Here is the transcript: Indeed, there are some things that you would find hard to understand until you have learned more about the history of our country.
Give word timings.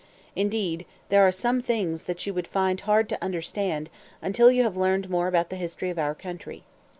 Indeed, 0.35 0.87
there 1.09 1.21
are 1.27 1.31
some 1.31 1.61
things 1.61 2.05
that 2.05 2.25
you 2.25 2.33
would 2.33 2.47
find 2.47 2.81
hard 2.81 3.07
to 3.09 3.23
understand 3.23 3.87
until 4.19 4.49
you 4.51 4.63
have 4.63 4.75
learned 4.75 5.11
more 5.11 5.27
about 5.27 5.51
the 5.51 5.55
history 5.61 5.91
of 5.91 5.99
our 5.99 6.15
country. 6.15 6.63